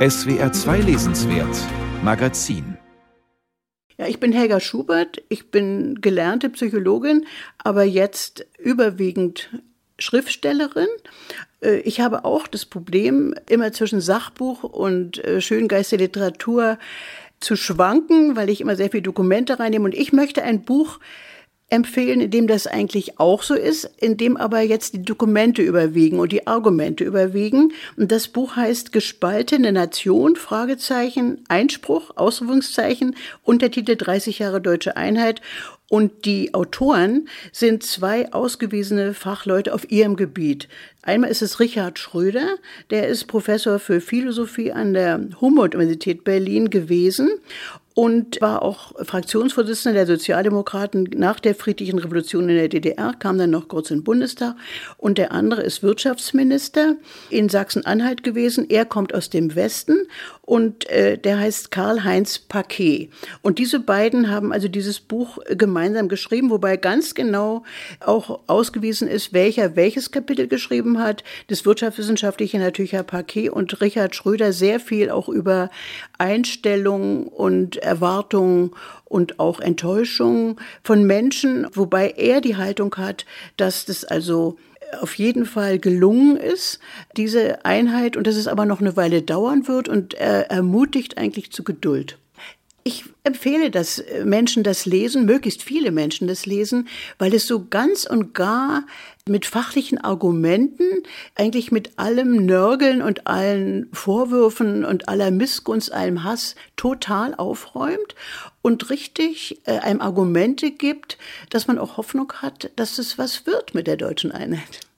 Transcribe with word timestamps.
SWR 0.00 0.50
2 0.50 0.78
Lesenswert 0.78 1.54
Magazin 2.02 2.78
ja, 3.98 4.06
ich 4.06 4.18
bin 4.18 4.32
Helga 4.32 4.58
Schubert, 4.58 5.22
ich 5.28 5.50
bin 5.50 6.00
gelernte 6.00 6.48
Psychologin, 6.48 7.26
aber 7.58 7.84
jetzt 7.84 8.46
überwiegend 8.58 9.50
Schriftstellerin. 9.98 10.88
Äh, 11.60 11.80
ich 11.80 12.00
habe 12.00 12.24
auch 12.24 12.46
das 12.46 12.64
Problem, 12.64 13.34
immer 13.50 13.72
zwischen 13.72 14.00
Sachbuch 14.00 14.64
und 14.64 15.22
äh, 15.22 15.42
Schöngeistliteratur 15.42 16.78
zu 17.40 17.56
schwanken, 17.56 18.36
weil 18.36 18.48
ich 18.48 18.62
immer 18.62 18.76
sehr 18.76 18.88
viele 18.88 19.02
Dokumente 19.02 19.58
reinnehme. 19.58 19.84
Und 19.84 19.94
ich 19.94 20.14
möchte 20.14 20.42
ein 20.42 20.62
Buch 20.62 20.98
empfehlen, 21.70 22.20
in 22.20 22.30
dem 22.30 22.46
das 22.48 22.66
eigentlich 22.66 23.18
auch 23.18 23.42
so 23.42 23.54
ist, 23.54 23.88
in 23.98 24.16
dem 24.16 24.36
aber 24.36 24.60
jetzt 24.60 24.94
die 24.94 25.02
Dokumente 25.02 25.62
überwiegen 25.62 26.18
und 26.18 26.32
die 26.32 26.46
Argumente 26.46 27.04
überwiegen. 27.04 27.72
Und 27.96 28.12
das 28.12 28.28
Buch 28.28 28.56
heißt 28.56 28.92
Gespaltene 28.92 29.72
Nation, 29.72 30.36
Fragezeichen, 30.36 31.44
Einspruch, 31.48 32.16
Ausrufungszeichen, 32.16 33.14
Untertitel 33.44 33.96
30 33.96 34.40
Jahre 34.40 34.60
deutsche 34.60 34.96
Einheit. 34.96 35.40
Und 35.88 36.24
die 36.24 36.54
Autoren 36.54 37.28
sind 37.50 37.82
zwei 37.82 38.32
ausgewiesene 38.32 39.12
Fachleute 39.12 39.74
auf 39.74 39.90
ihrem 39.90 40.14
Gebiet. 40.14 40.68
Einmal 41.02 41.30
ist 41.30 41.42
es 41.42 41.58
Richard 41.58 41.98
Schröder, 41.98 42.58
der 42.90 43.08
ist 43.08 43.26
Professor 43.26 43.80
für 43.80 44.00
Philosophie 44.00 44.70
an 44.70 44.94
der 44.94 45.20
Humboldt-Universität 45.40 46.22
Berlin 46.22 46.70
gewesen 46.70 47.30
und 47.94 48.40
war 48.40 48.62
auch 48.62 48.92
Fraktionsvorsitzender 49.04 50.04
der 50.04 50.06
Sozialdemokraten 50.06 51.10
nach 51.16 51.40
der 51.40 51.54
friedlichen 51.54 51.98
Revolution 51.98 52.48
in 52.48 52.56
der 52.56 52.68
DDR, 52.68 53.14
kam 53.18 53.36
dann 53.36 53.50
noch 53.50 53.68
kurz 53.68 53.90
in 53.90 53.98
den 53.98 54.04
Bundestag. 54.04 54.54
Und 54.96 55.18
der 55.18 55.32
andere 55.32 55.62
ist 55.62 55.82
Wirtschaftsminister 55.82 56.96
in 57.30 57.48
Sachsen-Anhalt 57.48 58.22
gewesen. 58.22 58.66
Er 58.68 58.84
kommt 58.84 59.12
aus 59.14 59.28
dem 59.28 59.56
Westen 59.56 60.06
und 60.42 60.88
äh, 60.90 61.18
der 61.18 61.38
heißt 61.38 61.70
Karl-Heinz 61.70 62.38
Paquet. 62.38 63.10
Und 63.42 63.58
diese 63.58 63.80
beiden 63.80 64.30
haben 64.30 64.52
also 64.52 64.68
dieses 64.68 65.00
Buch 65.00 65.38
gemeinsam 65.48 66.08
geschrieben, 66.08 66.50
wobei 66.50 66.76
ganz 66.76 67.14
genau 67.14 67.64
auch 68.00 68.40
ausgewiesen 68.46 69.08
ist, 69.08 69.32
welcher 69.32 69.76
welches 69.76 70.10
Kapitel 70.10 70.48
geschrieben 70.48 70.98
hat. 70.98 71.24
Das 71.48 71.66
Wirtschaftswissenschaftliche 71.66 72.58
natürlich 72.58 72.92
Herr 72.92 73.02
Paquet 73.02 73.50
und 73.50 73.80
Richard 73.80 74.14
Schröder 74.14 74.52
sehr 74.52 74.80
viel 74.80 75.10
auch 75.10 75.28
über 75.28 75.70
Einstellungen 76.18 77.28
und 77.28 77.79
Erwartungen 77.82 78.72
und 79.04 79.38
auch 79.38 79.60
Enttäuschungen 79.60 80.56
von 80.82 81.04
Menschen, 81.04 81.66
wobei 81.72 82.10
er 82.10 82.40
die 82.40 82.56
Haltung 82.56 82.94
hat, 82.96 83.26
dass 83.56 83.84
das 83.84 84.04
also 84.04 84.56
auf 85.00 85.14
jeden 85.14 85.46
Fall 85.46 85.78
gelungen 85.78 86.36
ist, 86.36 86.80
diese 87.16 87.64
Einheit, 87.64 88.16
und 88.16 88.26
dass 88.26 88.36
es 88.36 88.48
aber 88.48 88.66
noch 88.66 88.80
eine 88.80 88.96
Weile 88.96 89.22
dauern 89.22 89.68
wird 89.68 89.88
und 89.88 90.14
er 90.14 90.50
ermutigt 90.50 91.18
eigentlich 91.18 91.52
zu 91.52 91.62
Geduld. 91.62 92.18
Ich 92.82 93.04
empfehle, 93.24 93.70
dass 93.70 94.02
Menschen 94.24 94.62
das 94.62 94.86
lesen, 94.86 95.26
möglichst 95.26 95.62
viele 95.62 95.90
Menschen 95.90 96.28
das 96.28 96.46
lesen, 96.46 96.88
weil 97.18 97.34
es 97.34 97.46
so 97.46 97.66
ganz 97.66 98.04
und 98.04 98.32
gar 98.32 98.84
mit 99.28 99.44
fachlichen 99.44 99.98
Argumenten, 99.98 101.02
eigentlich 101.34 101.70
mit 101.70 101.98
allem 101.98 102.46
Nörgeln 102.46 103.02
und 103.02 103.26
allen 103.26 103.88
Vorwürfen 103.92 104.84
und 104.84 105.08
aller 105.08 105.30
Missgunst, 105.30 105.92
allem 105.92 106.24
Hass 106.24 106.56
total 106.76 107.34
aufräumt 107.34 108.14
und 108.62 108.88
richtig 108.90 109.60
äh, 109.64 109.78
einem 109.78 110.00
Argumente 110.00 110.70
gibt, 110.70 111.18
dass 111.50 111.66
man 111.66 111.78
auch 111.78 111.96
Hoffnung 111.98 112.32
hat, 112.34 112.70
dass 112.76 112.98
es 112.98 113.18
was 113.18 113.46
wird 113.46 113.74
mit 113.74 113.86
der 113.86 113.96
deutschen 113.96 114.32
Einheit. 114.32 114.89